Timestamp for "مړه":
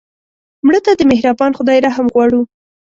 0.65-0.79